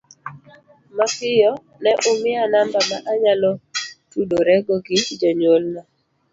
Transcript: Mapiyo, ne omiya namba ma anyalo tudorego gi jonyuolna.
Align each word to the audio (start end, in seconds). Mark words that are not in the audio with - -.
Mapiyo, 0.97 1.51
ne 1.81 1.91
omiya 2.09 2.43
namba 2.51 2.79
ma 2.89 2.97
anyalo 3.11 3.51
tudorego 4.11 4.73
gi 4.85 4.97
jonyuolna. 5.21 5.81